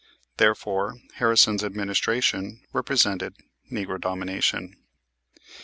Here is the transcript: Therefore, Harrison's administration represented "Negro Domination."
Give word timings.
Therefore, 0.37 0.95
Harrison's 1.17 1.63
administration 1.63 2.63
represented 2.73 3.35
"Negro 3.71 4.01
Domination." 4.01 4.75